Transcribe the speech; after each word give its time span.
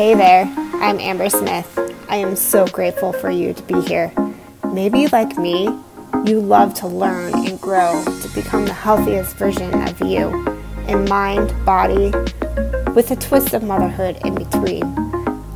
Hey 0.00 0.14
there, 0.14 0.44
I'm 0.80 0.98
Amber 0.98 1.28
Smith. 1.28 1.78
I 2.08 2.16
am 2.16 2.34
so 2.34 2.66
grateful 2.66 3.12
for 3.12 3.28
you 3.28 3.52
to 3.52 3.62
be 3.64 3.82
here. 3.82 4.10
Maybe, 4.72 5.06
like 5.08 5.36
me, 5.36 5.64
you 6.24 6.40
love 6.40 6.72
to 6.76 6.86
learn 6.86 7.34
and 7.46 7.60
grow 7.60 8.02
to 8.22 8.28
become 8.34 8.64
the 8.64 8.72
healthiest 8.72 9.36
version 9.36 9.74
of 9.86 10.00
you 10.00 10.58
in 10.88 11.04
mind, 11.04 11.52
body, 11.66 12.12
with 12.94 13.10
a 13.10 13.16
twist 13.16 13.52
of 13.52 13.62
motherhood 13.62 14.18
in 14.24 14.36
between. 14.36 14.84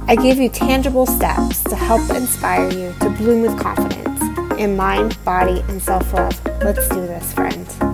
I 0.09 0.15
give 0.15 0.37
you 0.37 0.51
tangible 0.51 1.07
steps 1.07 1.65
to 1.65 1.75
help 1.75 2.11
inspire 2.11 2.71
you 2.71 2.95
to 3.01 3.09
bloom 3.09 3.41
with 3.41 3.59
confidence 3.59 4.21
in 4.61 4.77
mind, 4.77 5.17
body, 5.25 5.65
and 5.69 5.81
self 5.81 6.13
love. 6.13 6.39
Let's 6.63 6.87
do 6.91 7.07
this, 7.07 7.33
friends. 7.33 7.94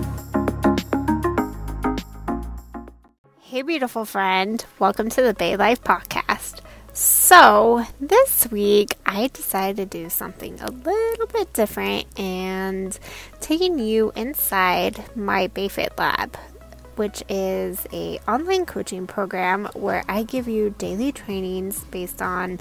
Hey, 3.51 3.63
beautiful 3.63 4.05
friend. 4.05 4.63
Welcome 4.79 5.09
to 5.09 5.21
the 5.21 5.33
Bei 5.33 5.57
Life 5.57 5.83
Podcast. 5.83 6.61
So, 6.93 7.83
this 7.99 8.49
week 8.49 8.91
I 9.05 9.27
decided 9.27 9.91
to 9.91 10.03
do 10.03 10.09
something 10.09 10.57
a 10.61 10.71
little 10.71 11.27
bit 11.27 11.51
different 11.51 12.17
and 12.17 12.97
taking 13.41 13.77
you 13.77 14.13
inside 14.15 15.03
my 15.17 15.47
Bei 15.47 15.67
Fit 15.67 15.91
Lab, 15.97 16.37
which 16.95 17.25
is 17.27 17.85
a 17.91 18.19
online 18.19 18.65
coaching 18.65 19.05
program 19.05 19.65
where 19.73 20.05
I 20.07 20.23
give 20.23 20.47
you 20.47 20.73
daily 20.77 21.11
trainings 21.11 21.83
based 21.91 22.21
on 22.21 22.57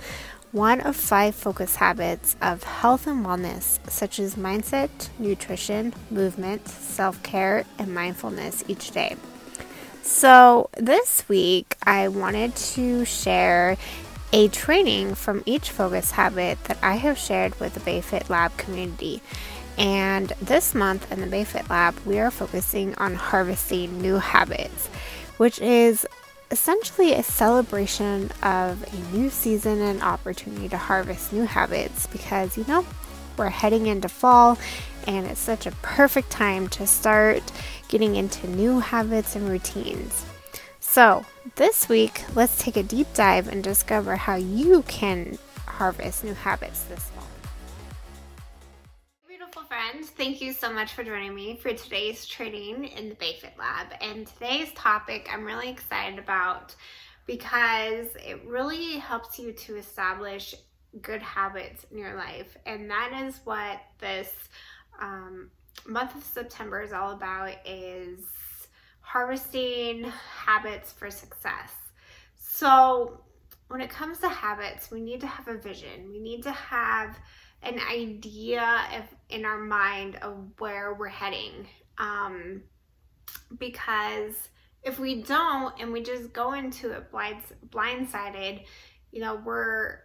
one 0.50 0.80
of 0.80 0.96
five 0.96 1.36
focus 1.36 1.76
habits 1.76 2.34
of 2.42 2.64
health 2.64 3.06
and 3.06 3.24
wellness, 3.24 3.78
such 3.88 4.18
as 4.18 4.34
mindset, 4.34 4.90
nutrition, 5.20 5.94
movement, 6.10 6.66
self 6.66 7.22
care, 7.22 7.64
and 7.78 7.94
mindfulness 7.94 8.64
each 8.66 8.90
day. 8.90 9.14
So, 10.02 10.70
this 10.76 11.28
week 11.28 11.76
I 11.82 12.08
wanted 12.08 12.56
to 12.56 13.04
share 13.04 13.76
a 14.32 14.48
training 14.48 15.14
from 15.14 15.42
each 15.44 15.70
focus 15.70 16.12
habit 16.12 16.62
that 16.64 16.78
I 16.82 16.94
have 16.94 17.18
shared 17.18 17.58
with 17.60 17.74
the 17.74 17.80
Bei 17.80 18.00
Fit 18.00 18.30
Lab 18.30 18.56
community. 18.56 19.20
And 19.76 20.32
this 20.40 20.74
month 20.74 21.10
in 21.12 21.20
the 21.20 21.26
Bei 21.26 21.44
Fit 21.44 21.68
Lab, 21.68 21.94
we 22.06 22.18
are 22.18 22.30
focusing 22.30 22.94
on 22.96 23.14
harvesting 23.14 24.00
new 24.00 24.16
habits, 24.16 24.88
which 25.36 25.58
is 25.60 26.06
essentially 26.50 27.12
a 27.12 27.22
celebration 27.22 28.30
of 28.42 28.82
a 28.92 29.16
new 29.16 29.30
season 29.30 29.80
and 29.80 30.02
opportunity 30.02 30.68
to 30.68 30.76
harvest 30.76 31.32
new 31.32 31.44
habits 31.44 32.06
because 32.08 32.58
you 32.58 32.64
know 32.66 32.84
we're 33.36 33.48
heading 33.48 33.86
into 33.86 34.08
fall 34.08 34.58
and 35.16 35.26
it's 35.26 35.40
such 35.40 35.66
a 35.66 35.72
perfect 35.82 36.30
time 36.30 36.68
to 36.68 36.86
start 36.86 37.42
getting 37.88 38.16
into 38.16 38.48
new 38.48 38.80
habits 38.80 39.36
and 39.36 39.48
routines. 39.48 40.24
So, 40.78 41.24
this 41.56 41.88
week, 41.88 42.22
let's 42.34 42.58
take 42.58 42.76
a 42.76 42.82
deep 42.82 43.06
dive 43.14 43.48
and 43.48 43.62
discover 43.62 44.16
how 44.16 44.36
you 44.36 44.82
can 44.82 45.38
harvest 45.66 46.24
new 46.24 46.34
habits 46.34 46.84
this 46.84 47.04
fall. 47.10 47.26
Beautiful 49.26 49.62
friends, 49.62 50.10
thank 50.10 50.40
you 50.40 50.52
so 50.52 50.72
much 50.72 50.92
for 50.92 51.04
joining 51.04 51.34
me 51.34 51.56
for 51.56 51.72
today's 51.72 52.26
training 52.26 52.84
in 52.84 53.08
the 53.08 53.14
Bei 53.14 53.34
Fit 53.34 53.54
Lab. 53.58 53.88
And 54.00 54.26
today's 54.26 54.72
topic 54.74 55.28
I'm 55.32 55.44
really 55.44 55.70
excited 55.70 56.18
about 56.18 56.74
because 57.26 58.06
it 58.16 58.44
really 58.44 58.98
helps 58.98 59.38
you 59.38 59.52
to 59.52 59.76
establish 59.76 60.54
good 61.02 61.22
habits 61.22 61.86
in 61.90 61.98
your 61.98 62.16
life. 62.16 62.56
And 62.66 62.90
that 62.90 63.12
is 63.24 63.40
what 63.44 63.80
this 64.00 64.32
um, 65.00 65.50
month 65.86 66.14
of 66.14 66.22
September 66.22 66.82
is 66.82 66.92
all 66.92 67.12
about 67.12 67.54
is 67.66 68.20
harvesting 69.00 70.04
habits 70.04 70.92
for 70.92 71.10
success. 71.10 71.72
So, 72.36 73.20
when 73.68 73.80
it 73.80 73.90
comes 73.90 74.18
to 74.18 74.28
habits, 74.28 74.90
we 74.90 75.00
need 75.00 75.20
to 75.20 75.26
have 75.26 75.48
a 75.48 75.56
vision. 75.56 76.10
We 76.10 76.18
need 76.18 76.42
to 76.42 76.50
have 76.50 77.16
an 77.62 77.78
idea 77.90 79.06
in 79.28 79.44
our 79.44 79.58
mind 79.58 80.16
of 80.16 80.48
where 80.58 80.94
we're 80.94 81.08
heading. 81.08 81.68
Um, 81.98 82.62
because 83.58 84.48
if 84.82 84.98
we 84.98 85.22
don't 85.22 85.74
and 85.80 85.92
we 85.92 86.02
just 86.02 86.32
go 86.32 86.54
into 86.54 86.90
it 86.92 87.10
blind, 87.10 87.42
blindsided, 87.68 88.64
you 89.12 89.20
know, 89.20 89.40
we're 89.44 90.00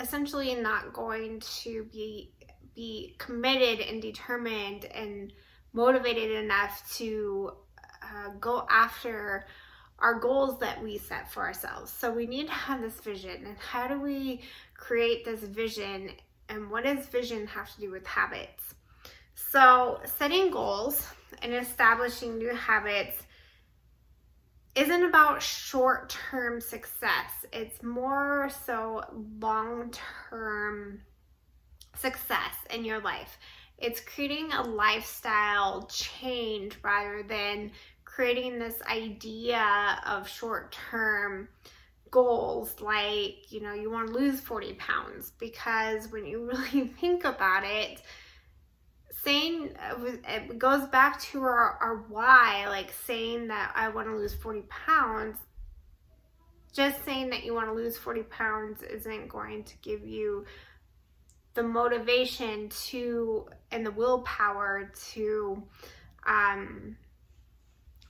essentially 0.00 0.54
not 0.54 0.92
going 0.92 1.40
to 1.62 1.84
be 1.92 2.32
be 2.74 3.14
committed 3.18 3.80
and 3.80 4.00
determined 4.00 4.84
and 4.86 5.32
motivated 5.72 6.32
enough 6.32 6.96
to 6.96 7.52
uh, 8.02 8.30
go 8.40 8.66
after 8.70 9.46
our 9.98 10.18
goals 10.18 10.58
that 10.60 10.82
we 10.82 10.98
set 10.98 11.30
for 11.30 11.42
ourselves. 11.42 11.92
So 11.92 12.10
we 12.10 12.26
need 12.26 12.46
to 12.46 12.52
have 12.52 12.80
this 12.80 13.00
vision. 13.00 13.44
And 13.46 13.56
how 13.58 13.86
do 13.86 14.00
we 14.00 14.40
create 14.74 15.24
this 15.24 15.40
vision? 15.40 16.10
And 16.48 16.70
what 16.70 16.84
does 16.84 17.06
vision 17.06 17.46
have 17.46 17.72
to 17.74 17.80
do 17.80 17.90
with 17.90 18.06
habits? 18.06 18.74
So 19.34 20.00
setting 20.04 20.50
goals 20.50 21.06
and 21.42 21.54
establishing 21.54 22.38
new 22.38 22.54
habits 22.54 23.22
isn't 24.74 25.02
about 25.02 25.42
short 25.42 26.16
term 26.30 26.60
success, 26.60 27.44
it's 27.52 27.82
more 27.82 28.48
so 28.64 29.02
long 29.40 29.92
term 30.30 31.02
success 31.96 32.54
in 32.70 32.84
your 32.84 33.00
life. 33.00 33.38
It's 33.78 34.00
creating 34.00 34.52
a 34.52 34.62
lifestyle 34.62 35.86
change 35.86 36.78
rather 36.82 37.22
than 37.22 37.72
creating 38.04 38.58
this 38.58 38.82
idea 38.82 40.00
of 40.06 40.28
short 40.28 40.76
term 40.90 41.48
goals 42.10 42.80
like, 42.80 43.50
you 43.50 43.60
know, 43.60 43.72
you 43.72 43.90
want 43.90 44.08
to 44.08 44.14
lose 44.14 44.40
40 44.40 44.74
pounds 44.74 45.32
because 45.38 46.10
when 46.10 46.26
you 46.26 46.44
really 46.74 46.88
think 46.88 47.24
about 47.24 47.64
it, 47.64 48.02
saying 49.22 49.70
uh, 49.78 49.96
it 50.28 50.58
goes 50.58 50.86
back 50.88 51.20
to 51.20 51.42
our, 51.42 51.78
our 51.80 52.04
why, 52.08 52.66
like 52.68 52.92
saying 53.06 53.48
that 53.48 53.72
I 53.74 53.88
want 53.88 54.08
to 54.08 54.16
lose 54.16 54.34
40 54.34 54.62
pounds. 54.68 55.36
Just 56.72 57.04
saying 57.04 57.30
that 57.30 57.44
you 57.44 57.52
want 57.52 57.66
to 57.66 57.72
lose 57.72 57.96
40 57.96 58.22
pounds 58.24 58.82
isn't 58.82 59.28
going 59.28 59.64
to 59.64 59.74
give 59.82 60.06
you 60.06 60.44
the 61.60 61.68
motivation 61.68 62.70
to 62.70 63.46
and 63.70 63.84
the 63.84 63.90
willpower 63.90 64.90
to 65.12 65.62
um, 66.26 66.96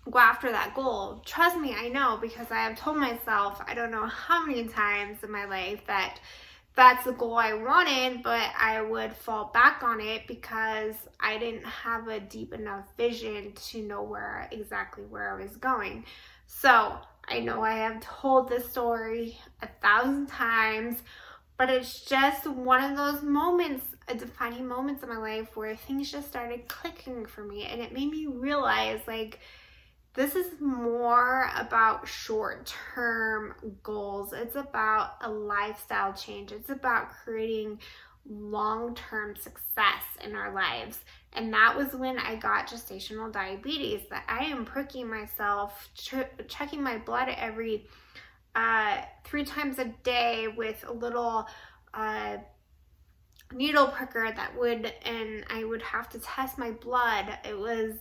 go 0.09 0.21
after 0.21 0.53
that 0.53 0.73
goal. 0.77 1.21
Trust 1.27 1.59
me, 1.59 1.75
I 1.77 1.89
know 1.89 2.17
because 2.21 2.47
I 2.53 2.61
have 2.61 2.79
told 2.79 2.99
myself 2.99 3.61
I 3.67 3.75
don't 3.75 3.91
know 3.91 4.07
how 4.07 4.47
many 4.47 4.69
times 4.69 5.25
in 5.25 5.33
my 5.33 5.47
life 5.47 5.81
that 5.89 6.21
that's 6.77 7.05
the 7.05 7.13
goal 7.13 7.35
I 7.35 7.55
wanted, 7.55 8.23
but 8.23 8.51
I 8.57 8.83
would 8.83 9.13
fall 9.13 9.51
back 9.53 9.83
on 9.83 10.01
it 10.01 10.29
because 10.29 10.95
I 11.19 11.37
didn't 11.37 11.65
have 11.65 12.07
a 12.07 12.21
deep 12.21 12.55
enough 12.55 12.85
vision 12.97 13.53
to 13.71 13.83
know 13.83 14.03
where 14.03 14.49
exactly 14.53 15.03
where 15.05 15.37
I 15.37 15.43
was 15.43 15.57
going. 15.57 16.05
So 16.47 16.97
I 17.29 17.41
know 17.41 17.63
I 17.63 17.75
have 17.75 18.01
told 18.01 18.49
this 18.49 18.71
story 18.71 19.37
a 19.61 19.69
thousand 19.83 20.29
times, 20.29 21.03
but 21.61 21.69
it's 21.69 22.01
just 22.01 22.47
one 22.47 22.83
of 22.83 22.97
those 22.97 23.23
moments, 23.23 23.85
a 24.09 24.15
defining 24.15 24.67
moments 24.67 25.03
in 25.03 25.11
my 25.11 25.19
life 25.19 25.59
where 25.59 25.77
things 25.77 26.11
just 26.11 26.27
started 26.27 26.67
clicking 26.69 27.27
for 27.27 27.45
me 27.45 27.67
and 27.67 27.83
it 27.83 27.93
made 27.93 28.11
me 28.11 28.25
realize 28.27 29.01
like 29.07 29.41
this 30.15 30.35
is 30.37 30.59
more 30.59 31.51
about 31.55 32.09
short 32.09 32.73
term 32.95 33.55
goals. 33.83 34.33
It's 34.33 34.57
about 34.57 35.17
a 35.21 35.31
lifestyle 35.31 36.15
change. 36.15 36.51
It's 36.51 36.71
about 36.71 37.11
creating 37.11 37.79
long 38.27 38.95
term 38.95 39.37
success 39.37 40.03
in 40.25 40.35
our 40.35 40.55
lives. 40.55 41.01
And 41.35 41.53
that 41.53 41.77
was 41.77 41.93
when 41.95 42.19
I 42.19 42.37
got 42.37 42.69
gestational 42.69 43.31
diabetes, 43.31 44.09
that 44.09 44.25
I 44.27 44.47
am 44.47 44.65
pricking 44.65 45.11
myself, 45.11 45.91
ch- 45.95 46.49
checking 46.49 46.83
my 46.83 46.97
blood 46.97 47.29
every 47.37 47.87
uh, 48.55 49.03
three 49.25 49.45
times 49.45 49.79
a 49.79 49.87
day 50.03 50.49
with 50.49 50.85
a 50.89 50.93
little 50.93 51.47
uh, 51.95 52.39
needle 53.53 53.89
pricker 53.89 54.31
that 54.35 54.59
would, 54.59 54.93
and 55.05 55.45
I 55.51 55.65
would 55.65 55.83
have 55.83 56.09
to 56.11 56.19
test 56.19 56.59
my 56.59 56.71
blood. 56.71 57.27
It 57.45 57.59
was, 57.59 57.95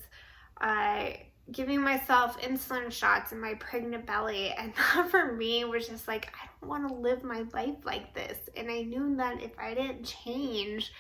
uh, 0.62 1.12
giving 1.52 1.82
myself 1.82 2.40
insulin 2.42 2.92
shots 2.92 3.32
in 3.32 3.40
my 3.40 3.56
pregnant 3.56 4.06
belly 4.06 4.50
and 4.52 4.74
that 4.96 5.10
for 5.10 5.34
me 5.34 5.66
was 5.66 5.88
just 5.88 6.08
like 6.08 6.32
i 6.36 6.48
don't 6.62 6.70
want 6.70 6.88
to 6.88 6.94
live 6.94 7.24
my 7.24 7.44
life 7.54 7.78
like 7.84 8.14
this 8.14 8.38
and 8.56 8.70
i 8.70 8.82
knew 8.82 9.16
that 9.16 9.42
if 9.42 9.52
i 9.60 9.74
didn't 9.74 10.04
change 10.04 10.94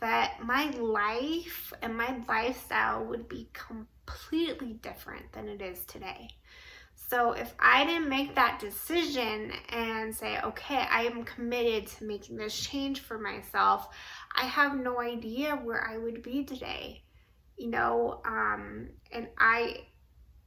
that 0.00 0.34
my 0.44 0.70
life 0.72 1.72
and 1.82 1.96
my 1.96 2.16
lifestyle 2.28 3.04
would 3.04 3.28
be 3.28 3.48
completely 3.52 4.74
different 4.74 5.30
than 5.32 5.48
it 5.48 5.62
is 5.62 5.84
today 5.86 6.28
so 7.08 7.32
if 7.32 7.54
i 7.58 7.84
didn't 7.84 8.08
make 8.08 8.34
that 8.34 8.58
decision 8.58 9.52
and 9.70 10.14
say 10.14 10.40
okay 10.42 10.86
i 10.90 11.02
am 11.02 11.24
committed 11.24 11.86
to 11.86 12.04
making 12.04 12.36
this 12.36 12.58
change 12.58 13.00
for 13.00 13.18
myself 13.18 13.88
i 14.36 14.44
have 14.44 14.78
no 14.78 15.00
idea 15.00 15.56
where 15.56 15.88
i 15.88 15.96
would 15.96 16.22
be 16.22 16.44
today 16.44 17.02
you 17.56 17.68
know 17.68 18.20
um 18.24 18.88
and 19.12 19.28
i 19.38 19.78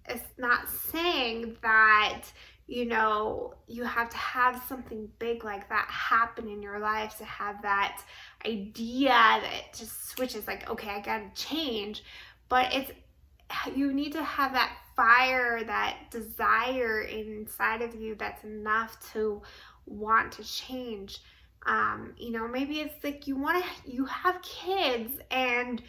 it's 0.08 0.24
not 0.38 0.68
saying 0.70 1.56
that 1.62 2.24
you 2.70 2.86
know, 2.86 3.56
you 3.68 3.84
have 3.84 4.12
to 4.12 4.18
have 4.18 4.62
something 4.70 5.10
big 5.18 5.44
like 5.44 5.68
that 5.70 5.88
happen 5.90 6.48
in 6.48 6.62
your 6.62 6.78
life 6.78 7.18
to 7.18 7.26
have 7.26 7.60
that 7.64 8.04
idea 8.46 9.10
that 9.10 9.74
just 9.76 10.10
switches 10.10 10.46
like, 10.46 10.70
okay, 10.70 10.92
I 10.92 11.00
gotta 11.00 11.32
change. 11.34 12.04
But 12.48 12.72
it's, 12.72 12.92
you 13.76 13.92
need 13.92 14.12
to 14.12 14.24
have 14.24 14.54
that 14.54 14.72
fire, 15.00 15.64
that 15.64 16.12
desire 16.12 17.04
inside 17.04 17.82
of 17.82 17.96
you 17.96 18.16
that's 18.16 18.44
enough 18.44 18.98
to 19.14 19.42
want 19.86 20.34
to 20.34 20.44
change. 20.44 21.20
Um, 21.66 22.14
you 22.18 22.32
know, 22.32 22.50
maybe 22.50 22.82
it's 22.82 23.02
like 23.02 23.26
you 23.26 23.38
want 23.38 23.64
to, 23.64 23.92
you 23.92 24.04
have 24.06 24.42
kids 24.42 25.14
and 25.32 25.82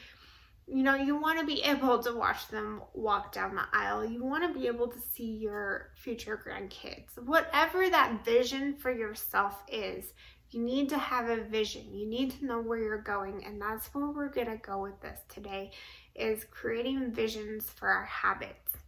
you 0.69 0.85
know, 0.85 0.95
you 0.95 1.21
want 1.21 1.41
to 1.41 1.45
be 1.45 1.61
able 1.63 1.99
to 1.99 2.15
watch 2.15 2.47
them 2.47 2.81
walk 2.95 3.33
down 3.33 3.57
the 3.57 3.65
aisle. 3.73 4.05
You 4.05 4.23
want 4.23 4.47
to 4.47 4.57
be 4.57 4.69
able 4.69 4.87
to 4.87 5.01
see 5.01 5.25
your 5.25 5.91
future 5.97 6.41
grandkids. 6.47 7.19
Whatever 7.25 7.91
that 7.91 8.25
vision 8.25 8.77
for 8.77 8.93
yourself 8.93 9.65
is, 9.67 10.13
you 10.51 10.61
need 10.61 10.89
to 10.91 10.99
have 10.99 11.29
a 11.29 11.43
vision. 11.43 11.93
You 11.93 12.07
need 12.07 12.31
to 12.39 12.45
know 12.45 12.61
where 12.61 12.79
you're 12.79 13.03
going. 13.03 13.45
And 13.45 13.61
that's 13.61 13.93
where 13.93 14.07
we're 14.07 14.29
going 14.29 14.47
to 14.47 14.59
go 14.59 14.81
with 14.81 15.01
this 15.01 15.19
today 15.29 15.73
is 16.15 16.45
creating 16.53 17.11
visions 17.11 17.69
for 17.69 17.89
our 17.89 18.05
habits. 18.05 18.80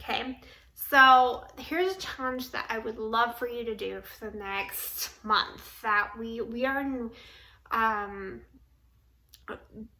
Okay. 0.00 0.38
So 0.74 1.44
here's 1.58 1.94
a 1.94 1.98
challenge 1.98 2.50
that 2.50 2.66
I 2.68 2.78
would 2.78 2.98
love 2.98 3.38
for 3.38 3.48
you 3.48 3.64
to 3.64 3.74
do 3.74 4.02
for 4.02 4.30
the 4.30 4.36
next 4.36 5.10
month 5.24 5.82
that 5.82 6.10
we, 6.18 6.40
we 6.40 6.66
are 6.66 6.80
in, 6.80 7.10
um, 7.70 8.40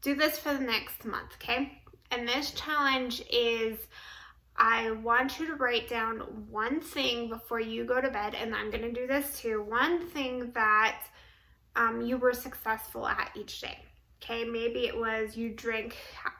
do 0.02 0.14
this 0.14 0.38
for 0.38 0.52
the 0.52 0.60
next 0.60 1.04
month, 1.04 1.32
okay? 1.34 1.80
And 2.10 2.28
this 2.28 2.50
challenge 2.52 3.22
is 3.30 3.78
I 4.56 4.92
want 4.92 5.40
you 5.40 5.46
to 5.46 5.54
write 5.54 5.88
down 5.88 6.18
one 6.48 6.80
thing 6.80 7.28
before 7.28 7.60
you 7.60 7.84
go 7.84 8.00
to 8.00 8.10
bed, 8.10 8.34
and 8.34 8.54
I'm 8.54 8.70
going 8.70 8.82
to 8.82 8.92
do 8.92 9.06
this 9.06 9.40
too. 9.40 9.62
One 9.62 10.06
thing 10.08 10.52
that 10.52 11.00
um, 11.74 12.02
you 12.02 12.16
were 12.18 12.32
successful 12.32 13.06
at 13.06 13.30
each 13.34 13.60
day. 13.60 13.78
Okay, 14.22 14.44
maybe 14.44 14.86
it 14.86 14.96
was 14.96 15.36
you 15.36 15.50
drink 15.50 15.96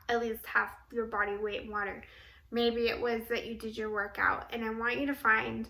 at 0.08 0.20
least 0.20 0.46
half 0.46 0.70
your 0.92 1.06
body 1.06 1.36
weight 1.36 1.62
in 1.62 1.70
water. 1.70 2.02
Maybe 2.54 2.86
it 2.86 3.00
was 3.00 3.22
that 3.30 3.46
you 3.46 3.56
did 3.56 3.76
your 3.76 3.90
workout, 3.90 4.46
and 4.52 4.64
I 4.64 4.70
want 4.70 4.96
you 5.00 5.06
to 5.06 5.14
find 5.14 5.68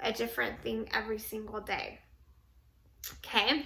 a 0.00 0.12
different 0.12 0.60
thing 0.60 0.86
every 0.92 1.18
single 1.18 1.58
day. 1.58 2.00
Okay, 3.24 3.64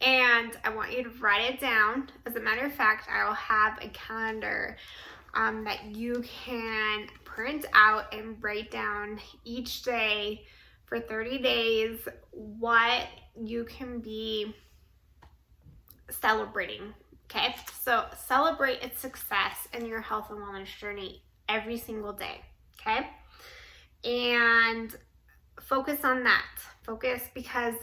and 0.00 0.56
I 0.62 0.68
want 0.72 0.96
you 0.96 1.02
to 1.02 1.10
write 1.18 1.52
it 1.52 1.58
down. 1.58 2.08
As 2.24 2.36
a 2.36 2.40
matter 2.40 2.64
of 2.64 2.72
fact, 2.72 3.08
I'll 3.12 3.34
have 3.34 3.78
a 3.82 3.88
calendar 3.88 4.76
um, 5.34 5.64
that 5.64 5.84
you 5.96 6.22
can 6.44 7.08
print 7.24 7.66
out 7.74 8.14
and 8.14 8.40
write 8.40 8.70
down 8.70 9.18
each 9.44 9.82
day 9.82 10.46
for 10.84 11.00
30 11.00 11.38
days 11.38 11.98
what 12.30 13.08
you 13.34 13.64
can 13.64 13.98
be 13.98 14.54
celebrating. 16.08 16.94
Okay, 17.24 17.56
so 17.82 18.04
celebrate 18.16 18.80
its 18.84 19.00
success 19.00 19.66
in 19.72 19.86
your 19.86 20.00
health 20.00 20.30
and 20.30 20.38
wellness 20.38 20.68
journey 20.78 21.24
every 21.48 21.78
single 21.78 22.12
day. 22.12 22.40
Okay, 22.80 23.06
and 24.04 24.94
focus 25.60 26.04
on 26.04 26.24
that. 26.24 26.44
Focus 26.82 27.22
because 27.34 27.74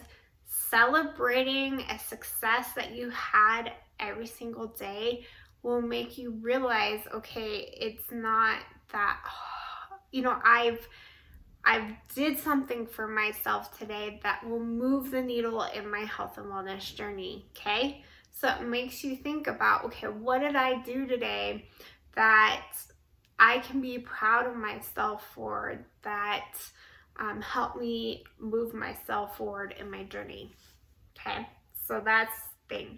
celebrating 0.74 1.81
a 1.81 2.00
success 2.00 2.69
that 2.75 2.95
you 2.95 3.10
had 3.12 3.71
every 4.00 4.27
single 4.27 4.68
day 4.68 5.25
will 5.62 5.81
make 5.81 6.18
you 6.18 6.31
realize 6.42 7.00
okay 7.13 7.74
it's 7.80 8.12
not 8.12 8.60
that 8.92 9.19
you 10.12 10.21
know 10.21 10.38
i've 10.44 10.88
i've 11.63 11.92
did 12.13 12.38
something 12.38 12.86
for 12.86 13.07
myself 13.07 13.77
today 13.77 14.19
that 14.24 14.48
will 14.48 14.63
move 14.63 15.12
the 15.12 15.21
needle 15.21 15.63
in 15.75 15.89
my 15.89 16.01
health 16.01 16.38
and 16.38 16.48
wellness 16.48 16.94
journey 16.94 17.45
okay 17.56 18.04
so 18.31 18.48
it 18.48 18.68
makes 18.68 19.04
you 19.04 19.15
think 19.15 19.48
about 19.48 19.86
okay 19.86 20.07
what 20.07 20.39
did 20.39 20.56
i 20.56 20.81
do 20.83 21.07
today 21.07 21.68
that 22.15 22.65
i 23.43 23.59
can 23.59 23.81
be 23.81 23.99
proud 23.99 24.47
of 24.47 24.55
myself 24.55 25.25
for 25.33 25.77
that 26.03 26.55
um, 27.19 27.41
help 27.41 27.79
me 27.79 28.23
move 28.39 28.73
myself 28.73 29.37
forward 29.37 29.75
in 29.79 29.89
my 29.89 30.03
journey. 30.03 30.51
Okay, 31.17 31.47
so 31.87 32.01
that's 32.03 32.35
thing. 32.69 32.97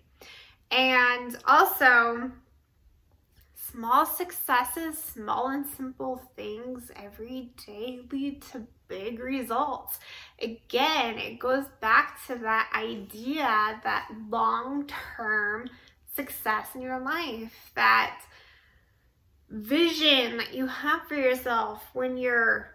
And 0.71 1.37
also, 1.45 2.31
small 3.55 4.05
successes, 4.05 4.97
small 4.97 5.49
and 5.49 5.65
simple 5.65 6.21
things 6.35 6.91
every 6.95 7.51
day 7.65 7.99
lead 8.11 8.41
to 8.53 8.65
big 8.87 9.19
results. 9.19 9.99
Again, 10.41 11.17
it 11.17 11.39
goes 11.39 11.65
back 11.81 12.25
to 12.27 12.35
that 12.35 12.69
idea 12.73 13.79
that 13.83 14.09
long 14.29 14.89
term 15.17 15.67
success 16.15 16.69
in 16.73 16.81
your 16.81 16.99
life, 16.99 17.71
that 17.75 18.21
vision 19.49 20.37
that 20.37 20.53
you 20.53 20.67
have 20.67 21.07
for 21.07 21.15
yourself 21.15 21.83
when 21.93 22.17
you're 22.17 22.71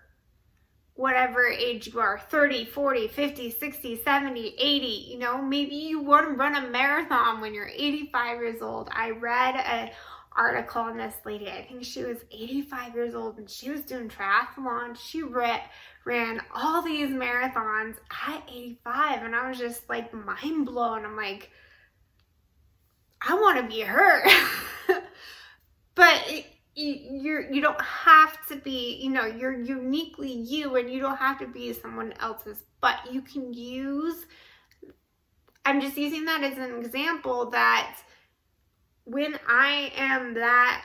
whatever 0.95 1.47
age 1.47 1.87
you 1.87 1.99
are 1.99 2.19
30 2.19 2.67
40 2.67 3.09
50 3.09 3.51
60 3.51 4.03
70 4.03 4.55
80 4.59 4.87
you 4.87 5.19
know? 5.19 5.41
Maybe 5.41 5.75
you 5.75 6.01
want 6.01 6.29
to 6.29 6.35
run 6.35 6.57
a 6.57 6.69
marathon 6.69 7.41
when 7.41 7.55
you're 7.55 7.71
85 7.75 8.41
years 8.41 8.63
old. 8.63 8.91
I 8.93 9.11
read 9.11 9.57
an 9.57 9.91
article 10.37 10.83
on 10.83 10.97
this 10.97 11.17
lady 11.25 11.51
i 11.51 11.67
think 11.69 11.83
she 11.83 12.05
was 12.05 12.19
85 12.31 12.95
years 12.95 13.15
old 13.17 13.39
and 13.39 13.51
she 13.51 13.69
was 13.71 13.81
doing 13.83 14.09
triathlon. 14.09 14.97
She 14.97 15.23
ran, 15.23 15.61
ran 16.05 16.41
all 16.55 16.83
these 16.83 17.11
marathons 17.11 17.97
at 18.29 18.43
85 18.49 19.23
and 19.25 19.35
i 19.35 19.49
was 19.49 19.59
just 19.59 19.89
like 19.89 20.15
mind 20.15 20.67
blown. 20.67 21.05
I'm 21.05 21.17
like 21.17 21.51
i 23.27 23.35
want 23.35 23.59
to 23.59 23.75
be 23.75 23.81
her. 23.81 24.23
But 25.95 26.25
it, 26.29 26.47
you're 26.81 27.51
you 27.53 27.61
don't 27.61 27.81
have 27.81 28.47
to 28.47 28.57
be 28.57 28.99
you 29.03 29.11
know 29.11 29.27
you're 29.27 29.61
uniquely 29.61 30.33
you 30.33 30.77
and 30.77 30.91
you 30.91 31.01
don't 31.01 31.17
have 31.17 31.39
to 31.39 31.47
be 31.47 31.73
someone 31.73 32.13
else's 32.21 32.65
but 32.81 32.97
you 33.11 33.21
can 33.21 33.53
use 33.53 34.27
i'm 35.65 35.81
just 35.81 35.97
using 35.97 36.25
that 36.25 36.43
as 36.43 36.59
an 36.59 36.79
example 36.83 37.51
that 37.51 37.97
when 39.05 39.39
i 39.49 39.93
am 39.97 40.35
that 40.35 40.85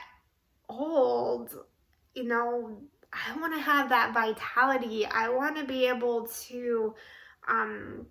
old 0.68 1.54
you 2.14 2.24
know 2.24 2.76
i 3.12 3.38
want 3.38 3.54
to 3.54 3.60
have 3.60 3.88
that 3.88 4.12
vitality. 4.12 5.06
I 5.06 5.28
want 5.28 5.56
to 5.56 5.64
be 5.64 5.86
able 5.86 6.26
to 6.48 6.94
um 7.48 8.06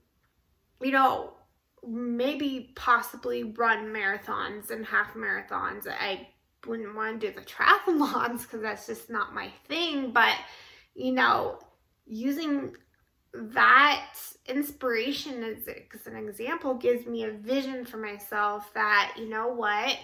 you 0.81 0.91
know 0.91 1.33
maybe 1.87 2.71
possibly 2.75 3.43
run 3.43 3.93
marathons 3.93 4.71
and 4.71 4.85
half 4.85 5.13
marathons. 5.13 5.87
I 5.87 6.29
wouldn't 6.65 6.95
want 6.95 7.19
to 7.19 7.27
do 7.27 7.33
the 7.33 7.45
triathlons 7.45 8.41
because 8.43 8.61
that's 8.61 8.87
just 8.87 9.09
not 9.09 9.33
my 9.33 9.49
thing. 9.67 10.11
But, 10.11 10.35
you 10.93 11.11
know, 11.11 11.59
using 12.05 12.75
that 13.33 14.13
inspiration 14.45 15.43
as, 15.43 15.67
as 15.67 16.07
an 16.07 16.15
example 16.15 16.75
gives 16.75 17.05
me 17.05 17.23
a 17.23 17.31
vision 17.31 17.85
for 17.85 17.97
myself 17.97 18.73
that, 18.73 19.13
you 19.17 19.29
know 19.29 19.47
what, 19.47 19.97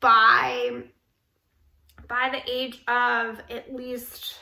by 0.00 0.84
by 2.08 2.28
the 2.30 2.52
age 2.52 2.82
of 2.86 3.40
at 3.50 3.74
least 3.74 4.36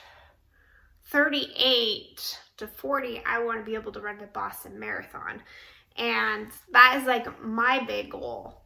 38 1.06 2.38
to 2.56 2.66
40, 2.66 3.22
I 3.26 3.42
want 3.44 3.58
to 3.58 3.64
be 3.64 3.74
able 3.74 3.92
to 3.92 4.00
run 4.00 4.18
the 4.18 4.26
Boston 4.26 4.78
Marathon. 4.78 5.42
And 5.96 6.48
that 6.72 6.96
is 7.00 7.06
like 7.06 7.42
my 7.42 7.84
big 7.84 8.10
goal. 8.10 8.62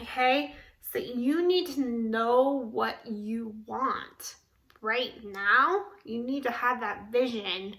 Okay? 0.00 0.54
So 0.94 1.00
you 1.00 1.44
need 1.44 1.66
to 1.74 1.80
know 1.80 2.68
what 2.70 2.98
you 3.04 3.52
want 3.66 4.36
right 4.80 5.12
now. 5.24 5.86
You 6.04 6.22
need 6.22 6.44
to 6.44 6.52
have 6.52 6.78
that 6.82 7.10
vision 7.10 7.74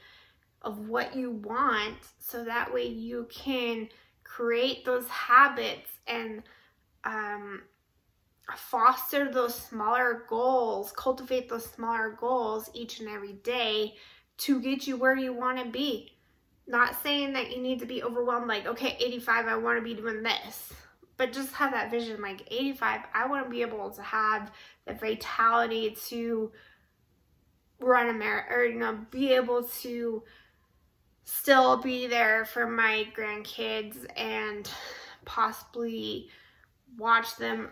of 0.61 0.89
what 0.89 1.15
you 1.15 1.31
want 1.31 1.95
so 2.19 2.43
that 2.43 2.73
way 2.73 2.87
you 2.87 3.25
can 3.31 3.87
create 4.25 4.83
those 4.83 5.07
habits 5.07 5.89
and 6.07 6.43
um, 7.05 7.61
foster 8.53 9.31
those 9.31 9.55
smaller 9.55 10.25
goals, 10.27 10.91
cultivate 10.91 11.47
those 11.47 11.67
smaller 11.67 12.17
goals 12.19 12.69
each 12.73 12.99
and 12.99 13.07
every 13.07 13.33
day 13.43 13.95
to 14.39 14.59
get 14.59 14.87
you 14.87 14.97
where 14.97 15.15
you 15.15 15.31
want 15.31 15.57
to 15.57 15.69
be. 15.71 16.17
Not 16.67 17.01
saying 17.01 17.31
that 17.31 17.55
you 17.55 17.63
need 17.63 17.79
to 17.79 17.85
be 17.85 18.03
overwhelmed, 18.03 18.49
like, 18.49 18.65
okay, 18.65 18.97
85, 18.99 19.45
I 19.45 19.55
want 19.55 19.77
to 19.77 19.81
be 19.81 19.93
doing 19.93 20.21
this 20.21 20.73
but 21.17 21.33
just 21.33 21.53
have 21.53 21.71
that 21.71 21.91
vision 21.91 22.21
like 22.21 22.47
85 22.51 23.01
i 23.13 23.27
want 23.27 23.45
to 23.45 23.49
be 23.49 23.61
able 23.61 23.89
to 23.91 24.01
have 24.01 24.51
the 24.85 24.93
vitality 24.93 25.95
to 26.07 26.51
run 27.79 28.09
a 28.09 28.13
marathon 28.13 28.53
or 28.53 28.63
you 28.63 28.79
know 28.79 28.99
be 29.11 29.33
able 29.33 29.63
to 29.81 30.23
still 31.25 31.77
be 31.77 32.07
there 32.07 32.45
for 32.45 32.67
my 32.67 33.07
grandkids 33.17 34.05
and 34.15 34.69
possibly 35.25 36.29
watch 36.97 37.35
them 37.37 37.71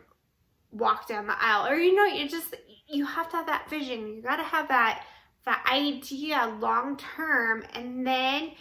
walk 0.71 1.07
down 1.07 1.27
the 1.27 1.41
aisle. 1.41 1.67
Or 1.67 1.75
you 1.75 1.95
know 1.95 2.05
you 2.05 2.27
just 2.27 2.55
you 2.88 3.05
have 3.05 3.29
to 3.29 3.38
have 3.38 3.45
that 3.45 3.69
vision. 3.69 4.07
You 4.07 4.21
got 4.21 4.38
to 4.38 4.43
have 4.43 4.67
that 4.67 5.05
that 5.45 5.65
idea 5.71 6.55
long 6.59 6.97
term 6.97 7.63
and 7.73 8.05
then 8.05 8.51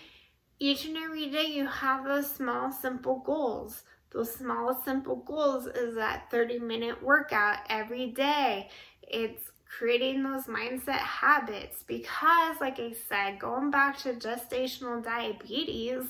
each 0.59 0.85
and 0.85 0.97
every 0.97 1.31
day 1.31 1.47
you 1.47 1.67
have 1.67 2.05
those 2.05 2.31
small 2.31 2.71
simple 2.71 3.23
goals 3.25 3.85
those 4.13 4.35
small 4.35 4.81
simple 4.85 5.17
goals 5.17 5.67
is 5.67 5.95
that 5.95 6.31
30 6.31 6.59
minute 6.61 7.03
workout 7.03 7.59
every 7.69 8.09
day 8.09 8.69
it's 9.03 9.51
creating 9.67 10.23
those 10.23 10.45
mindset 10.45 10.99
habits 10.99 11.83
because 11.85 12.57
like 12.61 12.79
i 12.79 12.93
said 13.09 13.39
going 13.39 13.71
back 13.71 13.99
to 13.99 14.13
gestational 14.15 15.03
diabetes 15.03 16.05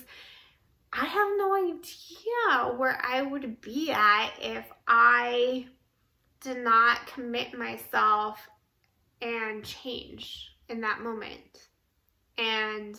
i 0.92 1.04
have 1.04 1.28
no 1.36 1.54
idea 1.54 2.76
where 2.76 3.00
i 3.04 3.22
would 3.22 3.60
be 3.60 3.90
at 3.92 4.30
if 4.40 4.66
i 4.88 5.64
did 6.40 6.58
not 6.58 7.06
commit 7.06 7.56
myself 7.56 8.48
and 9.20 9.64
change 9.64 10.56
in 10.68 10.80
that 10.80 11.00
moment. 11.00 11.68
And 12.36 12.98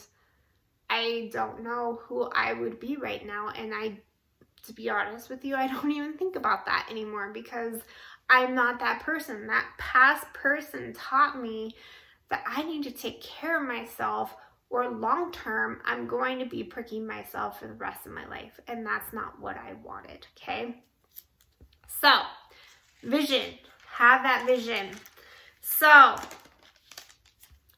I 0.89 1.29
don't 1.33 1.63
know 1.63 1.99
who 2.03 2.23
I 2.23 2.53
would 2.53 2.79
be 2.79 2.95
right 2.95 3.25
now. 3.25 3.49
And 3.49 3.73
I, 3.73 3.99
to 4.63 4.73
be 4.73 4.89
honest 4.89 5.29
with 5.29 5.43
you, 5.45 5.55
I 5.55 5.67
don't 5.67 5.91
even 5.91 6.13
think 6.13 6.35
about 6.35 6.65
that 6.65 6.87
anymore 6.89 7.31
because 7.33 7.81
I'm 8.29 8.55
not 8.55 8.79
that 8.79 9.01
person. 9.01 9.47
That 9.47 9.67
past 9.77 10.25
person 10.33 10.93
taught 10.93 11.41
me 11.41 11.75
that 12.29 12.43
I 12.47 12.63
need 12.63 12.83
to 12.83 12.91
take 12.91 13.21
care 13.21 13.61
of 13.61 13.67
myself 13.67 14.35
or 14.69 14.89
long 14.89 15.31
term, 15.31 15.81
I'm 15.85 16.07
going 16.07 16.39
to 16.39 16.45
be 16.45 16.63
pricking 16.63 17.05
myself 17.05 17.59
for 17.59 17.67
the 17.67 17.73
rest 17.73 18.07
of 18.07 18.11
my 18.11 18.25
life. 18.25 18.59
And 18.67 18.83
that's 18.83 19.13
not 19.13 19.39
what 19.39 19.55
I 19.55 19.73
wanted, 19.83 20.25
okay? 20.35 20.83
So, 22.01 22.21
vision. 23.03 23.53
Have 23.85 24.23
that 24.23 24.47
vision. 24.47 24.89
So, 25.61 26.15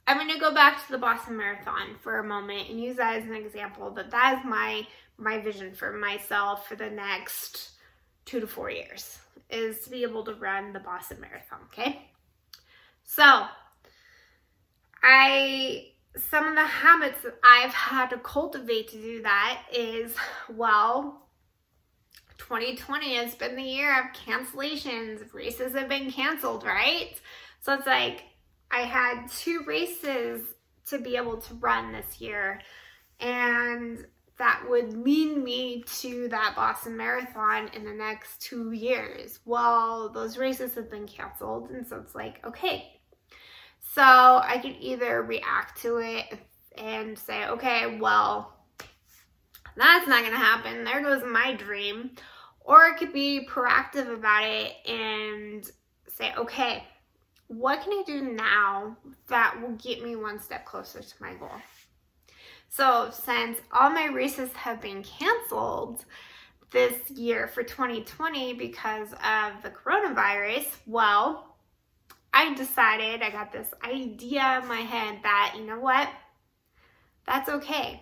I'm 0.08 0.18
going 0.18 0.32
to 0.32 0.40
go 0.40 0.54
back 0.54 0.86
to 0.86 0.92
the 0.92 0.98
Boston 0.98 1.36
Marathon 1.36 1.96
for 2.02 2.20
a 2.20 2.24
moment 2.24 2.70
and 2.70 2.80
use 2.80 2.96
that 2.96 3.18
as 3.18 3.26
an 3.26 3.36
example 3.36 3.92
that 3.92 4.12
that 4.12 4.40
is 4.40 4.46
my 4.46 4.88
my 5.18 5.40
vision 5.40 5.74
for 5.74 5.94
myself 5.94 6.68
for 6.68 6.76
the 6.76 6.90
next 6.90 7.72
2 8.26 8.40
to 8.40 8.48
4 8.48 8.70
years 8.70 9.20
is 9.50 9.80
to 9.80 9.90
be 9.90 10.04
able 10.04 10.24
to 10.26 10.34
run 10.34 10.74
the 10.74 10.80
Boston 10.80 11.20
Marathon, 11.22 11.60
okay? 11.72 12.10
So, 13.04 13.46
I 15.04 15.92
some 16.18 16.48
of 16.48 16.56
the 16.56 16.66
habits 16.66 17.22
that 17.24 17.38
I've 17.44 17.74
had 17.74 18.10
to 18.12 18.18
cultivate 18.18 18.88
to 18.90 18.98
do 18.98 19.22
that 19.24 19.64
is 19.72 20.16
well, 20.50 21.28
2020 22.38 23.16
has 23.16 23.36
been 23.36 23.56
the 23.56 23.64
year 23.64 24.00
of 24.00 24.16
cancellations. 24.16 25.34
Races 25.34 25.74
have 25.74 25.90
been 25.90 26.12
canceled, 26.12 26.64
right? 26.64 27.20
So 27.62 27.74
it's 27.74 27.86
like 27.86 28.24
I 28.72 28.82
had 28.82 29.28
two 29.30 29.64
races 29.66 30.42
to 30.88 31.00
be 31.00 31.16
able 31.16 31.38
to 31.38 31.54
run 31.56 31.92
this 31.92 32.22
year, 32.22 32.62
and 33.20 34.06
that 34.38 34.64
would 34.70 34.98
lead 34.98 35.38
me 35.38 35.84
to 36.00 36.28
that 36.28 36.54
Boston 36.56 36.98
Marathon 36.98 37.70
in 37.74 37.86
the 37.86 37.94
next 37.94 38.42
two 38.42 38.72
years. 38.72 39.40
Well, 39.46 40.10
those 40.10 40.38
races 40.38 40.76
have 40.76 40.92
been 40.92 41.08
canceled, 41.08 41.70
and 41.70 41.88
so 41.88 41.98
it's 41.98 42.16
like, 42.16 42.46
okay. 42.46 43.00
So 43.94 44.02
I 44.02 44.60
could 44.62 44.76
either 44.80 45.22
react 45.22 45.82
to 45.84 45.98
it 45.98 46.26
and 46.78 47.18
say, 47.18 47.48
okay, 47.48 47.98
well, 47.98 48.54
that's 49.78 50.08
not 50.08 50.24
gonna 50.24 50.38
happen. 50.38 50.84
There 50.84 51.02
goes 51.02 51.24
my 51.26 51.54
dream. 51.54 52.12
Or 52.62 52.88
it 52.88 52.98
could 52.98 53.14
be 53.14 53.48
proactive 53.50 54.12
about 54.12 54.44
it 54.44 54.74
and 54.88 55.70
say, 56.08 56.34
okay, 56.36 56.84
what 57.48 57.82
can 57.82 57.94
I 57.94 58.04
do 58.08 58.22
now 58.22 58.98
that 59.30 59.62
will 59.62 59.76
get 59.76 60.04
me 60.04 60.16
one 60.16 60.40
step 60.40 60.66
closer 60.66 61.02
to 61.02 61.14
my 61.22 61.36
goal? 61.36 61.52
So, 62.70 63.10
since 63.12 63.60
all 63.72 63.90
my 63.90 64.08
races 64.08 64.52
have 64.54 64.82
been 64.82 65.04
canceled 65.04 66.04
this 66.72 67.10
year 67.10 67.48
for 67.48 67.64
2020 67.64 68.54
because 68.54 69.14
of 69.14 69.64
the 69.64 69.70
coronavirus, 69.70 70.66
well, 70.86 71.56
I 72.34 72.54
decided 72.54 73.22
I 73.22 73.30
got 73.30 73.54
this 73.54 73.70
idea 73.84 74.60
in 74.62 74.68
my 74.68 74.82
head 74.82 75.20
that, 75.24 75.56
you 75.58 75.66
know 75.66 75.80
what? 75.80 76.10
That's 77.26 77.50
okay 77.50 78.02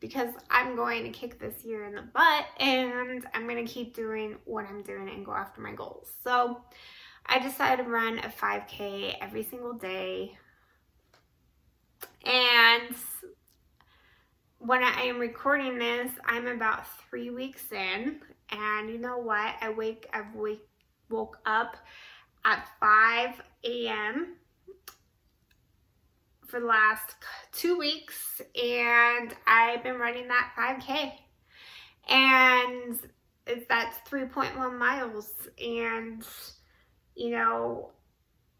because 0.00 0.32
I'm 0.50 0.76
going 0.76 1.04
to 1.04 1.10
kick 1.10 1.38
this 1.38 1.62
year 1.62 1.84
in 1.84 1.94
the 1.94 2.00
butt 2.00 2.46
and 2.58 3.26
I'm 3.34 3.46
going 3.46 3.64
to 3.64 3.70
keep 3.70 3.94
doing 3.94 4.36
what 4.46 4.64
I'm 4.64 4.82
doing 4.82 5.10
and 5.10 5.26
go 5.26 5.32
after 5.32 5.60
my 5.60 5.72
goals. 5.72 6.08
So, 6.24 6.62
I 7.26 7.38
decided 7.38 7.84
to 7.84 7.88
run 7.88 8.18
a 8.18 8.28
5K 8.28 9.16
every 9.20 9.44
single 9.44 9.74
day. 9.74 10.36
And 12.24 12.94
when 14.60 14.84
I 14.84 15.02
am 15.04 15.18
recording 15.18 15.78
this, 15.78 16.12
I'm 16.26 16.46
about 16.46 16.84
three 17.08 17.30
weeks 17.30 17.72
in. 17.72 18.20
And 18.50 18.90
you 18.90 18.98
know 18.98 19.16
what? 19.16 19.54
I 19.60 19.70
wake, 19.70 20.06
I've 20.12 20.34
wake, 20.34 20.66
woke 21.08 21.38
up 21.46 21.76
at 22.44 22.68
5 22.78 23.42
a.m. 23.64 24.34
for 26.46 26.60
the 26.60 26.66
last 26.66 27.14
two 27.52 27.78
weeks 27.78 28.42
and 28.54 29.34
I've 29.46 29.82
been 29.82 29.98
running 29.98 30.28
that 30.28 30.52
5K. 30.58 31.12
And 32.08 32.98
that's 33.68 33.96
3.1 34.08 34.78
miles. 34.78 35.32
And 35.58 36.26
you 37.14 37.30
know, 37.30 37.90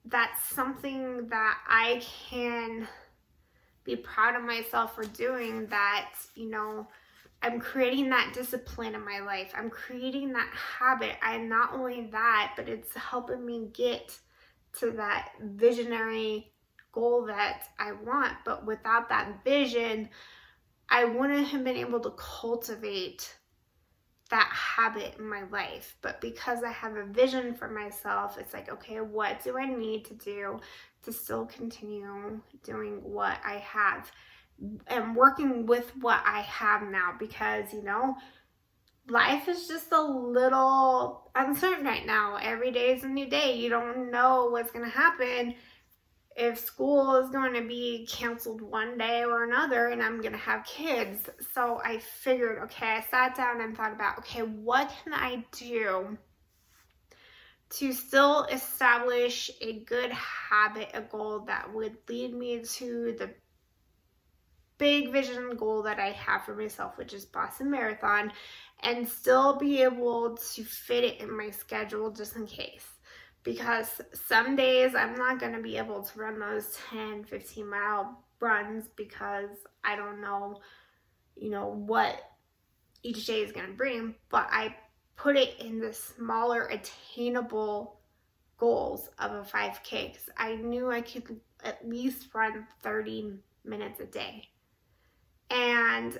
that's 0.07 0.43
something 0.49 1.29
that 1.29 1.59
I 1.69 2.03
can 2.29 2.89
be 3.85 3.97
proud 3.97 4.37
of 4.37 4.43
myself 4.43 4.95
for 4.95 5.05
doing 5.05 5.67
that, 5.67 6.13
you 6.35 6.51
know, 6.51 6.87
I'm 7.43 7.59
creating 7.59 8.11
that 8.11 8.33
discipline 8.35 8.95
in 8.95 9.05
my 9.05 9.21
life. 9.21 9.53
I'm 9.57 9.71
creating 9.71 10.33
that 10.35 10.51
habit. 10.55 11.17
I'm 11.23 11.49
not 11.49 11.73
only 11.73 12.09
that, 12.13 12.53
but 12.57 12.69
it's 12.69 12.95
helping 12.95 13.45
me 13.47 13.71
get 13.73 14.17
to 14.79 14.91
that 14.93 15.33
visionary 15.41 16.53
goal 16.93 17.25
that 17.27 17.69
I 17.79 17.93
want. 17.93 18.35
But 18.45 18.67
without 18.67 19.09
that 19.09 19.43
vision, 19.43 20.11
I 20.91 21.05
wouldn't 21.05 21.49
have 21.49 21.65
been 21.65 21.77
able 21.77 22.01
to 22.01 22.11
cultivate 22.11 23.35
that 24.31 24.51
habit 24.53 25.17
in 25.19 25.29
my 25.29 25.43
life. 25.51 25.97
But 26.03 26.21
because 26.21 26.63
I 26.63 26.71
have 26.73 26.97
a 26.97 27.05
vision 27.05 27.55
for 27.55 27.69
myself, 27.69 28.39
it's 28.39 28.55
like, 28.55 28.71
okay, 28.71 29.01
what 29.01 29.43
do 29.43 29.59
I 29.59 29.67
need 29.67 30.05
to 30.07 30.15
do 30.15 30.61
to 31.03 31.13
still 31.13 31.47
continue 31.47 32.41
doing 32.65 33.03
what 33.03 33.39
I 33.45 33.59
have 33.59 34.11
and 34.87 35.17
working 35.17 35.67
with 35.67 35.93
what 36.01 36.23
I 36.25 36.41
have 36.43 36.83
now? 36.83 37.15
Because, 37.19 37.73
you 37.73 37.83
know, 37.83 38.17
life 39.09 39.49
is 39.49 39.67
just 39.67 39.93
a 39.93 40.03
little 40.03 41.31
uncertain 41.35 41.85
right 41.85 42.07
now. 42.07 42.39
Every 42.41 42.71
day 42.71 42.95
is 42.95 43.05
a 43.05 43.09
new 43.09 43.29
day. 43.29 43.57
You 43.57 43.69
don't 43.69 44.11
know 44.11 44.49
what's 44.51 44.71
going 44.71 44.85
to 44.85 44.91
happen 44.91 45.55
if 46.37 46.59
school 46.59 47.17
is 47.17 47.31
going 47.31 47.55
to 47.55 47.63
be 47.63 48.07
canceled 48.09 48.63
one 48.63 48.97
day 48.97 49.25
or 49.25 49.45
another 49.45 49.89
and 49.89 50.03
I'm 50.03 50.21
going 50.21 50.33
to 50.33 50.39
have 50.39 50.65
kids. 50.65 51.29
So 51.55 51.81
I 51.85 51.99
figured, 51.99 52.63
okay, 52.65 52.87
I 52.87 53.05
sat 53.11 53.37
down 53.37 53.61
and 53.61 53.77
thought 53.77 53.93
about, 53.93 54.19
okay, 54.19 54.43
what 54.43 54.93
can 55.03 55.13
I 55.13 55.45
do 55.53 56.17
to 57.71 57.93
still 57.93 58.45
establish 58.45 59.51
a 59.61 59.81
good 59.81 60.11
habit, 60.13 60.91
a 60.95 61.03
goal 61.03 61.41
that 61.47 61.73
would 61.73 61.97
lead 62.09 62.35
me 62.35 62.63
to 62.63 63.15
the 63.19 63.31
big 64.79 65.13
vision 65.13 65.57
goal 65.57 65.83
that 65.83 66.01
I 66.01 66.11
have 66.13 66.45
for 66.45 66.57
myself, 66.57 66.97
which 66.97 67.13
is 67.13 67.27
Boston 67.27 67.71
Marathon, 67.71 68.33
and 68.83 69.07
still 69.07 69.57
be 69.57 69.83
able 69.83 70.37
to 70.37 70.65
fit 70.65 71.05
it 71.05 71.21
in 71.21 71.37
my 71.37 71.51
schedule 71.51 72.11
just 72.11 72.35
in 72.35 72.47
case 72.47 72.87
because 73.43 74.01
some 74.13 74.57
days 74.57 74.95
I'm 74.95 75.15
not 75.15 75.41
going 75.41 75.53
to 75.53 75.63
be 75.63 75.77
able 75.77 76.03
to 76.03 76.19
run 76.19 76.39
those 76.39 76.77
10, 76.91 77.25
15 77.25 77.69
mile 77.69 78.25
runs 78.41 78.89
because 78.97 79.51
I 79.85 79.97
don't 79.97 80.21
know, 80.21 80.61
you 81.37 81.51
know, 81.51 81.69
what 81.69 82.17
each 83.03 83.27
day 83.27 83.41
is 83.41 83.53
going 83.53 83.67
to 83.67 83.73
bring, 83.73 84.15
but 84.29 84.47
I 84.51 84.75
put 85.17 85.37
it 85.37 85.59
in 85.61 85.81
the 85.81 85.93
smaller 85.93 86.67
attainable 86.67 88.01
goals 88.59 89.09
of 89.19 89.33
a 89.33 89.43
5K 89.43 90.13
because 90.13 90.29
I 90.37 90.55
knew 90.57 90.91
I 90.91 91.01
could 91.01 91.41
at 91.65 91.87
least 91.89 92.29
run 92.35 92.67
30 92.83 93.35
minutes 93.65 94.01
a 94.01 94.07
day. 94.07 94.49
And 95.51 96.19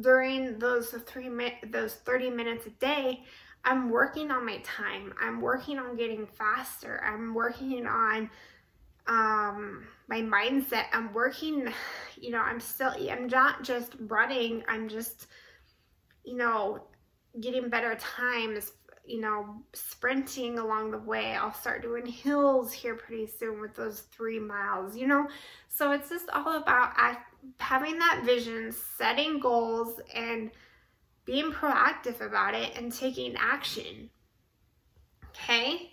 during 0.00 0.58
those 0.58 0.90
three 1.06 1.30
those 1.70 1.94
30 1.94 2.30
minutes 2.30 2.66
a 2.66 2.70
day, 2.70 3.24
I'm 3.64 3.90
working 3.90 4.30
on 4.30 4.44
my 4.44 4.58
time. 4.58 5.14
I'm 5.20 5.40
working 5.40 5.78
on 5.78 5.96
getting 5.96 6.26
faster. 6.26 7.02
I'm 7.04 7.34
working 7.34 7.86
on 7.86 8.30
um 9.06 9.86
my 10.08 10.20
mindset. 10.20 10.84
I'm 10.92 11.12
working, 11.12 11.72
you 12.20 12.30
know, 12.30 12.40
I'm 12.40 12.60
still 12.60 12.94
I'm 13.10 13.26
not 13.26 13.62
just 13.62 13.94
running. 14.00 14.62
I'm 14.68 14.88
just 14.88 15.26
you 16.24 16.36
know, 16.36 16.84
getting 17.40 17.68
better 17.68 17.96
times 17.96 18.72
you 19.04 19.20
know, 19.20 19.62
sprinting 19.72 20.58
along 20.58 20.90
the 20.92 20.98
way. 20.98 21.34
I'll 21.34 21.52
start 21.52 21.82
doing 21.82 22.06
hills 22.06 22.72
here 22.72 22.94
pretty 22.94 23.26
soon 23.26 23.60
with 23.60 23.74
those 23.74 24.02
three 24.12 24.38
miles, 24.38 24.96
you 24.96 25.06
know? 25.06 25.26
So 25.68 25.92
it's 25.92 26.08
just 26.08 26.28
all 26.30 26.56
about 26.56 26.92
having 27.58 27.98
that 27.98 28.22
vision, 28.24 28.72
setting 28.96 29.40
goals, 29.40 30.00
and 30.14 30.50
being 31.24 31.52
proactive 31.52 32.20
about 32.20 32.54
it 32.54 32.76
and 32.76 32.92
taking 32.92 33.34
action. 33.36 34.10
Okay? 35.30 35.92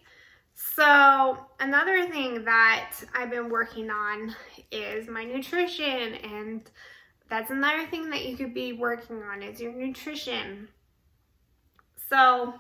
So, 0.53 1.37
another 1.59 2.09
thing 2.09 2.43
that 2.43 2.95
I've 3.13 3.29
been 3.29 3.49
working 3.49 3.89
on 3.89 4.35
is 4.71 5.07
my 5.07 5.23
nutrition, 5.23 6.15
and 6.15 6.69
that's 7.29 7.49
another 7.49 7.85
thing 7.87 8.09
that 8.09 8.25
you 8.25 8.35
could 8.35 8.53
be 8.53 8.73
working 8.73 9.21
on 9.23 9.41
is 9.41 9.61
your 9.61 9.71
nutrition. 9.71 10.67
So, 12.09 12.55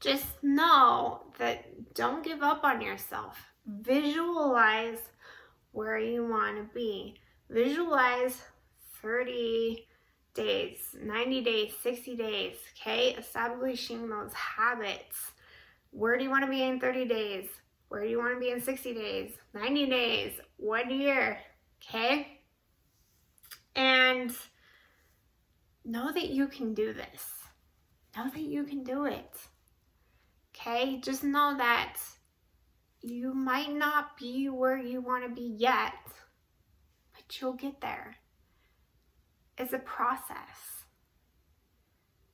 just 0.00 0.26
know 0.42 1.22
that 1.38 1.94
don't 1.94 2.24
give 2.24 2.42
up 2.42 2.64
on 2.64 2.80
yourself. 2.80 3.38
Visualize 3.66 4.98
where 5.72 5.98
you 5.98 6.26
want 6.26 6.56
to 6.56 6.74
be. 6.74 7.16
Visualize 7.50 8.42
30 9.02 9.86
days, 10.40 10.78
90 11.00 11.42
days, 11.42 11.72
60 11.82 12.16
days, 12.16 12.56
okay? 12.72 13.14
Establishing 13.14 14.08
those 14.08 14.32
habits. 14.32 15.32
Where 15.90 16.16
do 16.16 16.24
you 16.24 16.30
want 16.30 16.44
to 16.44 16.50
be 16.50 16.62
in 16.62 16.80
30 16.80 17.06
days? 17.06 17.48
Where 17.88 18.02
do 18.02 18.08
you 18.08 18.18
want 18.18 18.34
to 18.34 18.40
be 18.40 18.50
in 18.50 18.60
60 18.60 18.94
days, 18.94 19.32
90 19.52 19.86
days, 19.86 20.32
one 20.56 20.90
year, 20.90 21.38
okay? 21.82 22.40
And 23.74 24.32
know 25.84 26.12
that 26.12 26.30
you 26.30 26.46
can 26.46 26.72
do 26.74 26.92
this. 26.92 27.22
Know 28.16 28.30
that 28.30 28.40
you 28.40 28.64
can 28.64 28.82
do 28.82 29.04
it. 29.04 29.34
Okay? 30.54 31.00
Just 31.00 31.24
know 31.24 31.54
that 31.58 31.96
you 33.02 33.34
might 33.34 33.72
not 33.72 34.16
be 34.16 34.48
where 34.48 34.78
you 34.78 35.00
want 35.00 35.24
to 35.24 35.34
be 35.34 35.54
yet, 35.58 35.94
but 37.12 37.40
you'll 37.40 37.54
get 37.54 37.80
there. 37.80 38.19
It's 39.60 39.74
a 39.74 39.78
process, 39.78 40.86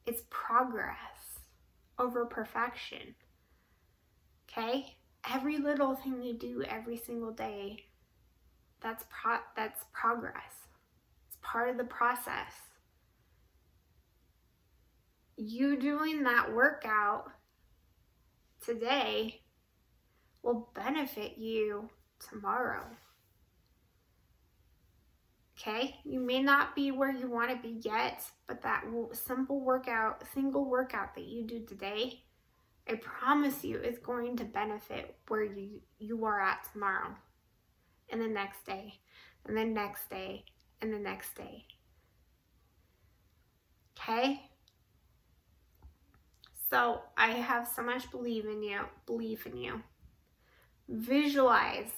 it's 0.06 0.22
progress 0.30 1.40
over 1.98 2.24
perfection. 2.24 3.16
Okay? 4.48 4.96
Every 5.28 5.58
little 5.58 5.96
thing 5.96 6.22
you 6.22 6.34
do 6.34 6.62
every 6.62 6.96
single 6.96 7.32
day, 7.32 7.86
that's 8.80 9.04
pro- 9.10 9.40
that's 9.56 9.86
progress. 9.92 10.68
It's 11.26 11.38
part 11.42 11.68
of 11.68 11.78
the 11.78 11.84
process. 11.84 12.52
You 15.36 15.80
doing 15.80 16.22
that 16.22 16.54
workout 16.54 17.24
today 18.64 19.40
will 20.44 20.70
benefit 20.76 21.38
you 21.38 21.90
tomorrow. 22.30 22.84
Okay, 25.66 25.96
you 26.04 26.20
may 26.20 26.40
not 26.40 26.76
be 26.76 26.92
where 26.92 27.10
you 27.10 27.28
want 27.28 27.50
to 27.50 27.56
be 27.56 27.80
yet, 27.80 28.22
but 28.46 28.62
that 28.62 28.84
simple 29.12 29.60
workout, 29.60 30.22
single 30.32 30.64
workout 30.64 31.14
that 31.16 31.24
you 31.24 31.44
do 31.44 31.64
today, 31.64 32.22
I 32.88 32.94
promise 32.94 33.64
you 33.64 33.78
is 33.78 33.98
going 33.98 34.36
to 34.36 34.44
benefit 34.44 35.16
where 35.26 35.42
you, 35.42 35.80
you 35.98 36.24
are 36.24 36.40
at 36.40 36.68
tomorrow, 36.72 37.16
and 38.10 38.20
the 38.20 38.28
next 38.28 38.64
day, 38.64 38.94
and 39.44 39.56
the 39.56 39.64
next 39.64 40.08
day, 40.08 40.44
and 40.82 40.94
the 40.94 41.00
next 41.00 41.34
day. 41.34 41.64
Okay? 43.98 44.48
So 46.70 47.00
I 47.16 47.30
have 47.30 47.66
so 47.66 47.82
much 47.82 48.08
belief 48.12 48.44
in 48.44 48.62
you, 48.62 48.80
belief 49.04 49.46
in 49.46 49.56
you. 49.56 49.82
Visualize, 50.88 51.90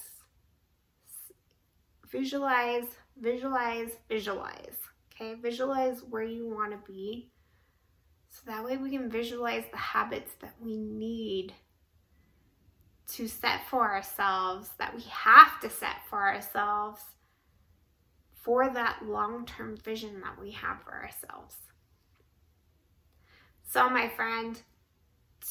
visualize, 2.11 2.87
visualize, 3.21 3.91
visualize. 4.09 4.77
Okay, 5.15 5.35
visualize 5.35 6.03
where 6.09 6.23
you 6.23 6.49
want 6.49 6.73
to 6.73 6.93
be. 6.93 7.31
So 8.29 8.43
that 8.47 8.65
way 8.65 8.77
we 8.77 8.91
can 8.91 9.11
visualize 9.11 9.65
the 9.71 9.79
habits 9.79 10.33
that 10.41 10.55
we 10.61 10.77
need 10.77 11.53
to 13.15 13.27
set 13.27 13.67
for 13.69 13.91
ourselves, 13.91 14.71
that 14.79 14.95
we 14.95 15.03
have 15.03 15.59
to 15.61 15.71
set 15.71 15.97
for 16.09 16.21
ourselves 16.21 17.01
for 18.35 18.71
that 18.71 19.01
long 19.05 19.45
term 19.47 19.77
vision 19.77 20.21
that 20.21 20.41
we 20.41 20.51
have 20.53 20.81
for 20.83 20.93
ourselves. 20.93 21.57
So, 23.71 23.91
my 23.91 24.09
friend, 24.09 24.61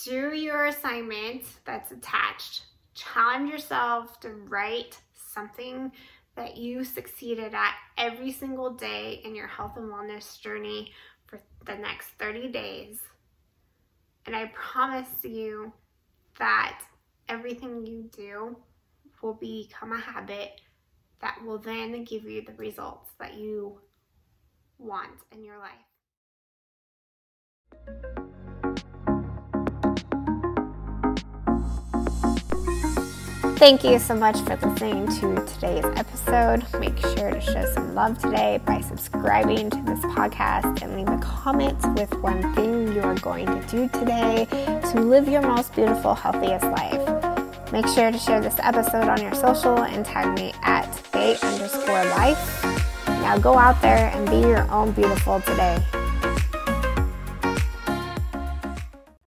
do 0.03 0.34
your 0.34 0.65
assignment 0.65 1.43
that's 1.65 1.91
attached. 1.91 2.63
Challenge 2.95 3.51
yourself 3.51 4.19
to 4.21 4.30
write 4.30 4.99
something 5.13 5.91
that 6.38 6.56
you 6.56 6.86
succeeded 6.86 7.54
at 7.54 7.73
every 7.97 8.32
single 8.32 8.69
day 8.69 9.21
in 9.26 9.36
your 9.36 9.47
health 9.47 9.73
and 9.76 9.91
wellness 9.91 10.39
journey 10.39 10.93
for 11.26 11.41
the 11.65 11.76
next 11.76 12.08
30 12.19 12.47
days. 12.50 13.00
And 14.26 14.36
I 14.36 14.52
promise 14.54 15.10
you 15.23 15.73
that 16.39 16.82
everything 17.28 17.86
you 17.86 18.10
do 18.15 18.56
will 19.21 19.34
become 19.34 19.91
a 19.91 20.00
habit 20.00 20.62
that 21.19 21.38
will 21.43 21.58
then 21.58 22.04
give 22.04 22.23
you 22.23 22.43
the 22.45 22.54
results 22.54 23.10
that 23.19 23.34
you 23.34 23.82
want 24.78 25.10
in 25.32 25.43
your 25.43 25.58
life. 25.58 25.73
Thank 33.58 33.84
you 33.84 33.98
so 33.98 34.13
much 34.13 34.39
for 34.41 34.56
listening 34.56 35.08
to 35.20 35.43
today's 35.48 35.84
episode. 35.84 36.63
Make 36.80 36.96
sure 37.00 37.32
to 37.32 37.41
show 37.41 37.65
some 37.74 37.96
love 37.96 38.20
today 38.20 38.62
by 38.63 38.82
subscribing 38.82 39.72
to 39.72 39.78
this 39.78 40.00
podcast 40.13 40.84
and 40.84 40.96
leave 40.96 41.08
a 41.08 41.17
comment 41.17 41.76
with 41.96 42.13
one 42.22 42.54
thing 42.54 42.93
you 42.93 43.02
are 43.02 43.15
going 43.15 43.48
to 43.48 43.67
do 43.67 43.89
today 43.89 44.46
to 44.91 45.02
live 45.02 45.28
your 45.28 45.41
most 45.41 45.74
beautiful, 45.74 46.13
healthiest 46.13 46.65
life. 46.65 47.72
Make 47.72 47.88
sure 47.88 48.12
to 48.12 48.17
share 48.20 48.41
this 48.41 48.60
episode 48.60 49.08
on 49.08 49.20
your 49.24 49.34
social 49.34 49.80
and 49.80 50.06
tag 50.06 50.38
me 50.38 50.54
at 50.62 50.86
bei 51.12 51.36
underscore 51.41 52.06
life. 52.12 52.63
Now 53.08 53.39
go 53.39 53.58
out 53.58 53.82
there 53.82 54.12
and 54.13 54.30
be 54.30 54.38
your 54.38 54.70
own 54.70 54.91
beautiful 54.91 55.41
today. 55.41 55.84